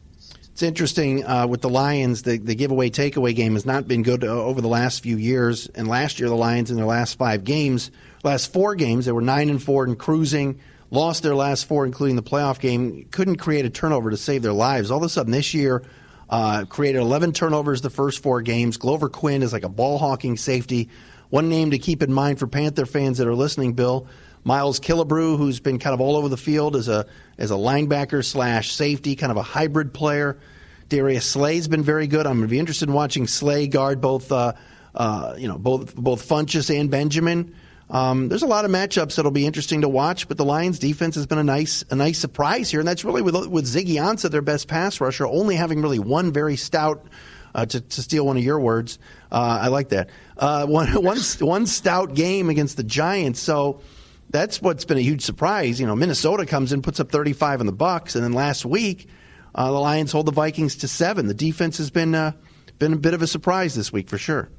It's 0.57 0.63
interesting 0.63 1.23
uh, 1.23 1.45
with 1.45 1.61
the 1.61 1.69
Lions. 1.69 2.23
The, 2.23 2.39
the 2.39 2.55
giveaway 2.55 2.89
takeaway 2.89 3.35
game 3.35 3.53
has 3.53 3.63
not 3.63 3.87
been 3.87 4.01
good 4.01 4.23
uh, 4.23 4.27
over 4.27 4.59
the 4.59 4.67
last 4.67 5.03
few 5.03 5.15
years. 5.15 5.67
And 5.67 5.87
last 5.87 6.19
year, 6.19 6.29
the 6.29 6.35
Lions 6.35 6.71
in 6.71 6.77
their 6.77 6.85
last 6.85 7.19
five 7.19 7.43
games, 7.43 7.91
last 8.23 8.51
four 8.51 8.73
games, 8.73 9.05
they 9.05 9.11
were 9.11 9.21
nine 9.21 9.51
and 9.51 9.61
four 9.61 9.83
and 9.83 9.99
cruising. 9.99 10.59
Lost 10.89 11.21
their 11.21 11.35
last 11.35 11.65
four, 11.65 11.85
including 11.85 12.15
the 12.15 12.23
playoff 12.23 12.59
game. 12.59 13.07
Couldn't 13.11 13.35
create 13.35 13.65
a 13.65 13.69
turnover 13.69 14.09
to 14.09 14.17
save 14.17 14.41
their 14.41 14.53
lives. 14.53 14.89
All 14.89 14.97
of 14.97 15.03
a 15.03 15.09
sudden, 15.09 15.31
this 15.31 15.53
year, 15.53 15.83
uh, 16.29 16.65
created 16.65 16.99
11 16.99 17.33
turnovers 17.33 17.81
the 17.81 17.89
first 17.89 18.21
four 18.21 18.41
games. 18.41 18.77
Glover 18.77 19.09
Quin 19.09 19.43
is 19.43 19.53
like 19.53 19.63
a 19.63 19.69
ball 19.69 19.97
hawking 19.97 20.37
safety. 20.37 20.89
One 21.29 21.49
name 21.49 21.71
to 21.71 21.79
keep 21.79 22.01
in 22.01 22.11
mind 22.11 22.39
for 22.39 22.47
Panther 22.47 22.85
fans 22.85 23.17
that 23.17 23.27
are 23.27 23.35
listening, 23.35 23.73
Bill. 23.73 24.07
Miles 24.43 24.79
Killebrew, 24.79 25.37
who's 25.37 25.59
been 25.59 25.77
kind 25.77 25.93
of 25.93 25.99
all 25.99 26.15
over 26.15 26.29
the 26.29 26.37
field 26.37 26.75
as 26.77 26.87
a 26.87 27.05
as 27.37 27.51
a 27.51 27.55
linebacker 27.55 28.23
slash 28.23 28.71
safety, 28.71 29.15
kind 29.15 29.31
of 29.31 29.37
a 29.37 29.43
hybrid 29.43 29.93
player. 29.93 30.37
Darius 30.87 31.25
Slay's 31.25 31.67
been 31.67 31.83
very 31.83 32.07
good. 32.07 32.25
I'm 32.25 32.37
going 32.37 32.47
to 32.47 32.51
be 32.51 32.59
interested 32.59 32.87
in 32.87 32.95
watching 32.95 33.27
Slay 33.27 33.67
guard 33.67 33.99
both, 33.99 34.31
uh, 34.31 34.53
uh, 34.95 35.35
you 35.37 35.49
know, 35.49 35.57
both 35.57 35.95
both 35.95 36.25
Funchess 36.27 36.73
and 36.73 36.89
Benjamin. 36.89 37.53
Um, 37.89 38.27
there's 38.27 38.43
a 38.43 38.47
lot 38.47 38.65
of 38.65 38.71
matchups 38.71 39.15
that'll 39.15 39.31
be 39.31 39.45
interesting 39.45 39.81
to 39.81 39.89
watch, 39.89 40.27
but 40.27 40.37
the 40.37 40.43
Lions' 40.43 40.79
defense 40.79 41.15
has 41.15 41.25
been 41.25 41.37
a 41.37 41.43
nice 41.43 41.85
a 41.89 41.95
nice 41.95 42.19
surprise 42.19 42.69
here, 42.69 42.79
and 42.79 42.87
that's 42.87 43.05
really 43.05 43.21
with 43.21 43.35
with 43.47 43.65
Ziggy 43.65 43.95
Ansah, 43.95 44.29
their 44.29 44.41
best 44.41 44.67
pass 44.67 44.99
rusher, 44.99 45.25
only 45.25 45.55
having 45.55 45.81
really 45.81 45.99
one 45.99 46.31
very 46.31 46.55
stout. 46.55 47.05
Uh, 47.55 47.65
to, 47.65 47.81
to 47.81 48.03
steal 48.03 48.23
one 48.23 48.37
of 48.37 48.43
your 48.43 48.59
words, 48.59 48.99
uh, 49.31 49.59
I 49.63 49.69
like 49.69 49.89
that. 49.89 50.09
Uh, 50.37 50.67
one, 50.67 50.87
one, 51.03 51.17
one 51.39 51.65
stout 51.65 52.13
game 52.13 52.49
against 52.49 52.77
the 52.77 52.83
Giants. 52.83 53.39
So 53.39 53.81
that's 54.29 54.61
what's 54.61 54.85
been 54.85 54.97
a 54.97 55.01
huge 55.01 55.23
surprise. 55.23 55.79
You 55.79 55.87
know, 55.87 55.95
Minnesota 55.95 56.45
comes 56.45 56.71
in, 56.71 56.83
puts 56.83 56.99
up 56.99 57.09
35 57.09 57.61
in 57.61 57.65
the 57.65 57.73
Bucks, 57.73 58.13
and 58.13 58.23
then 58.23 58.33
last 58.33 58.63
week 58.63 59.09
uh, 59.55 59.71
the 59.71 59.79
Lions 59.79 60.11
hold 60.11 60.27
the 60.27 60.31
Vikings 60.31 60.75
to 60.77 60.87
seven. 60.87 61.25
The 61.25 61.33
defense 61.33 61.77
has 61.79 61.89
been 61.89 62.13
uh, 62.13 62.33
been 62.77 62.93
a 62.93 62.97
bit 62.97 63.15
of 63.15 63.23
a 63.23 63.27
surprise 63.27 63.73
this 63.73 63.91
week 63.91 64.07
for 64.07 64.19
sure. 64.19 64.49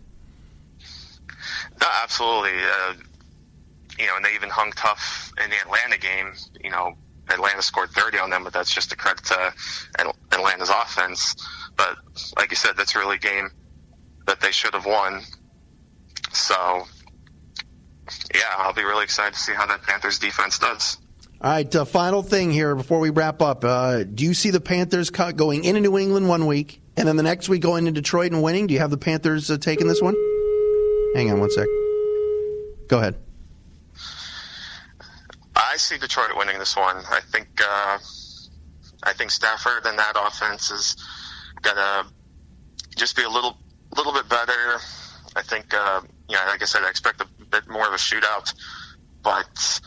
No, 1.81 1.87
absolutely. 2.03 2.51
You 3.99 4.07
know, 4.07 4.17
and 4.17 4.25
they 4.25 4.35
even 4.35 4.49
hung 4.49 4.73
tough 4.73 5.33
in 5.43 5.51
the 5.51 5.57
Atlanta 5.57 5.99
game. 5.99 6.33
You 6.63 6.71
know, 6.71 6.95
Atlanta 7.31 7.63
scored 7.63 7.91
30 7.91 8.19
on 8.19 8.31
them, 8.31 8.45
but 8.45 8.53
that's 8.53 8.73
just 8.73 8.93
a 8.93 8.97
credit 8.97 9.25
to 9.27 9.53
Atlanta's 10.33 10.71
offense. 10.71 11.35
But 11.77 11.97
like 12.37 12.51
you 12.51 12.57
said, 12.57 12.77
that's 12.77 12.95
really 12.95 13.17
a 13.17 13.21
game 13.21 13.51
that 14.27 14.41
they 14.41 14.53
should 14.53 14.75
have 14.75 14.87
won. 14.87 15.23
So, 16.33 16.87
yeah, 18.35 18.43
I'll 18.57 18.75
be 18.75 18.85
really 18.85 19.05
excited 19.05 19.35
to 19.35 19.41
see 19.41 19.53
how 19.53 19.67
that 19.67 19.83
Panthers 19.83 20.19
defense 20.19 20.59
does. 20.59 20.99
All 21.41 21.51
right, 21.53 21.77
uh, 21.77 21.85
final 21.85 22.23
thing 22.23 22.51
here 22.51 22.75
before 22.75 22.99
we 22.99 23.11
wrap 23.11 23.41
up. 23.43 23.65
Uh, 23.65 24.03
do 24.03 24.25
you 24.25 24.35
see 24.35 24.51
the 24.51 24.61
Panthers 24.61 25.11
going 25.11 25.65
into 25.65 25.81
New 25.81 25.97
England 25.97 26.29
one 26.29 26.47
week, 26.47 26.81
and 26.97 27.07
then 27.07 27.17
the 27.17 27.23
next 27.23 27.49
week 27.49 27.63
going 27.63 27.85
to 27.85 27.93
Detroit 27.93 28.33
and 28.33 28.43
winning? 28.43 28.67
Do 28.67 28.75
you 28.75 28.81
have 28.81 28.91
the 28.91 28.99
Panthers 28.99 29.51
uh, 29.51 29.57
taking 29.57 29.87
this 29.87 30.03
one? 30.03 30.17
Hang 31.15 31.31
on 31.31 31.39
one 31.39 31.51
sec. 31.51 31.67
Go 32.89 32.99
ahead. 32.99 33.15
I 35.79 35.81
see 35.81 35.97
Detroit 35.97 36.31
winning 36.35 36.59
this 36.59 36.77
one. 36.77 36.97
I 37.09 37.21
think 37.21 37.47
uh, 37.61 37.99
I 39.05 39.13
think 39.13 39.31
Stafford 39.31 39.87
and 39.87 39.97
that 39.97 40.15
offense 40.17 40.73
is 40.73 40.97
gonna 41.63 42.03
just 42.97 43.15
be 43.15 43.23
a 43.23 43.29
little 43.29 43.57
little 43.97 44.13
bit 44.13 44.29
better. 44.29 44.81
I 45.37 45.43
think, 45.43 45.73
uh, 45.73 46.01
you 46.29 46.35
know, 46.35 46.43
like 46.49 46.63
I 46.63 46.65
said, 46.65 46.83
I 46.83 46.91
expect 46.91 47.21
a 47.21 47.27
bit 47.45 47.69
more 47.69 47.87
of 47.87 47.93
a 47.93 47.97
shootout, 47.97 48.53
but 49.23 49.81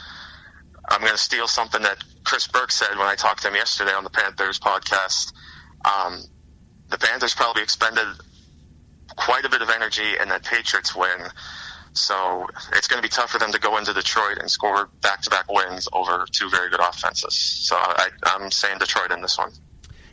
I'm 0.87 1.01
to 1.01 1.17
steal 1.17 1.49
something 1.49 1.81
that 1.81 1.97
Chris 2.23 2.47
Burke 2.47 2.71
said 2.71 2.97
when 2.97 3.07
I 3.07 3.15
talked 3.15 3.41
to 3.41 3.49
him 3.49 3.55
yesterday 3.55 3.91
on 3.91 4.05
the 4.05 4.11
Panthers 4.11 4.59
podcast. 4.59 5.33
Um, 5.83 6.23
the 6.87 6.99
Panthers 6.99 7.35
probably 7.35 7.63
expended 7.63 8.07
quite 9.17 9.43
a 9.43 9.49
bit 9.49 9.61
of 9.61 9.69
energy 9.69 10.15
in 10.21 10.29
that 10.29 10.45
Patriots 10.45 10.95
win. 10.95 11.19
So 11.93 12.47
it's 12.73 12.87
going 12.87 13.01
to 13.01 13.05
be 13.05 13.11
tough 13.11 13.31
for 13.31 13.39
them 13.39 13.51
to 13.51 13.59
go 13.59 13.77
into 13.77 13.93
Detroit 13.93 14.37
and 14.39 14.49
score 14.49 14.89
back-to-back 15.01 15.51
wins 15.51 15.87
over 15.91 16.25
two 16.31 16.49
very 16.49 16.69
good 16.69 16.79
offenses. 16.79 17.35
So 17.35 17.75
I, 17.75 18.09
am 18.25 18.49
saying 18.49 18.77
Detroit 18.79 19.11
in 19.11 19.21
this 19.21 19.37
one. 19.37 19.51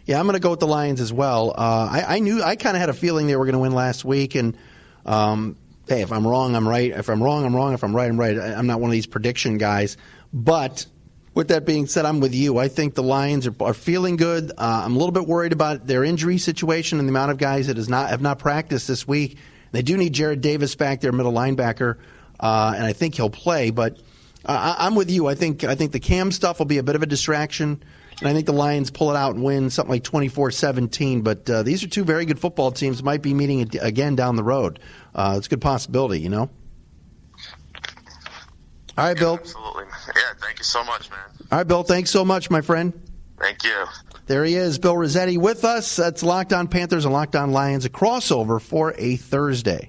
Yeah, 0.05 0.19
I'm 0.19 0.27
going 0.27 0.35
to 0.35 0.41
go 0.41 0.51
with 0.51 0.61
the 0.61 0.67
Lions 0.67 1.01
as 1.01 1.13
well. 1.13 1.51
Uh, 1.51 1.89
I, 1.91 2.17
I, 2.17 2.19
knew 2.19 2.43
I 2.43 2.57
kind 2.57 2.77
of 2.77 2.81
had 2.81 2.89
a 2.89 2.95
feeling 2.95 3.27
they 3.27 3.37
were 3.37 3.45
going 3.45 3.53
to 3.53 3.61
win 3.61 3.73
last 3.73 4.05
week, 4.05 4.35
and 4.35 4.57
um, 5.05 5.57
hey, 5.87 6.03
if 6.03 6.11
I'm 6.13 6.27
wrong, 6.27 6.57
I'm 6.57 6.67
right. 6.67 6.91
If 6.91 7.09
I'm 7.09 7.23
wrong, 7.23 7.45
I'm 7.45 7.55
wrong. 7.55 7.75
If 7.75 7.85
I'm 7.85 7.95
right, 7.95 8.09
I'm 8.09 8.19
right. 8.19 8.37
I'm 8.39 8.67
not 8.67 8.81
one 8.81 8.91
of 8.91 8.93
these 8.93 9.07
prediction 9.07 9.59
guys. 9.59 9.97
But 10.33 10.87
with 11.35 11.49
that 11.49 11.65
being 11.65 11.87
said, 11.87 12.05
I'm 12.05 12.21
with 12.21 12.35
you. 12.35 12.59
I 12.59 12.69
think 12.69 12.95
the 12.95 13.03
Lions 13.03 13.47
are, 13.47 13.55
are 13.61 13.75
feeling 13.75 14.17
good. 14.17 14.51
Uh, 14.51 14.83
I'm 14.85 14.97
a 14.97 14.99
little 14.99 15.13
bit 15.13 15.27
worried 15.27 15.53
about 15.53 15.87
their 15.87 16.03
injury 16.03 16.39
situation 16.39 16.99
and 16.99 17.07
the 17.07 17.13
amount 17.13 17.31
of 17.31 17.39
guys 17.39 17.69
that 17.69 17.77
has 17.77 17.89
not 17.89 18.11
have 18.11 18.21
not 18.21 18.39
practiced 18.39 18.89
this 18.89 19.07
week. 19.07 19.39
They 19.73 19.83
do 19.83 19.97
need 19.97 20.15
Jarrad 20.15 20.41
Davis 20.41 20.75
back 20.75 21.01
there, 21.01 21.13
middle 21.13 21.33
linebacker, 21.33 21.97
uh, 22.41 22.73
and 22.77 22.85
I 22.85 22.93
think 22.93 23.15
he'll 23.15 23.31
play. 23.31 23.71
But 23.71 23.99
uh, 24.45 24.77
I'm 24.79 24.95
with 24.95 25.11
you. 25.11 25.27
I 25.27 25.35
think 25.35 25.65
I 25.65 25.75
think 25.75 25.93
the 25.93 26.01
Cam 26.01 26.33
stuff 26.33 26.59
will 26.59 26.67
be 26.67 26.79
a 26.79 26.83
bit 26.83 26.97
of 26.97 27.03
a 27.03 27.07
distraction. 27.07 27.83
And 28.21 28.29
I 28.29 28.33
think 28.33 28.47
the 28.47 28.53
Lions 28.53 28.91
pull 28.91 29.11
it 29.11 29.17
out 29.17 29.37
and 29.37 29.45
win 29.45 29.71
something 29.71 29.93
like 29.93 30.03
24 30.03 30.51
17. 30.51 31.23
But 31.23 31.49
uh, 31.49 31.63
these 31.63 31.85
are 31.85 31.89
two 31.89 32.05
very 32.05 32.25
good 32.25 32.39
football 32.41 32.73
teams, 32.73 33.03
might 33.03 33.23
be 33.23 33.33
meeting 33.33 33.71
again 33.81 34.17
down 34.17 34.35
the 34.37 34.43
road. 34.43 34.81
Uh, 35.15 35.35
it's 35.39 35.47
a 35.47 35.51
good 35.51 35.61
possibility, 35.61 36.21
you 36.21 36.29
know? 36.29 36.51
All 38.97 39.05
right, 39.05 39.17
Bill. 39.17 39.35
Absolutely. 39.35 39.85
Yeah, 40.09 40.23
thank 40.41 40.59
you 40.59 40.65
so 40.65 40.83
much, 40.83 41.09
man. 41.11 41.21
All 41.53 41.59
right, 41.59 41.67
Bill. 41.67 41.85
Thanks 41.85 42.11
so 42.11 42.25
much, 42.25 42.51
my 42.51 42.61
friend. 42.61 42.93
Thank 43.39 43.63
you. 43.63 43.85
There 44.29 44.45
he 44.45 44.57
is, 44.57 44.79
Bill 44.79 44.95
Rossetti 44.95 45.39
with 45.39 45.65
us. 45.65 45.97
That's 45.97 46.23
Locked 46.23 46.53
On 46.53 46.69
Panthers 46.69 47.07
and 47.07 47.15
Locked 47.15 47.35
On 47.35 47.51
Lions, 47.51 47.87
a 47.87 47.89
crossover 47.89 48.61
for 48.61 48.95
a 48.99 49.17
Thursday. 49.17 49.89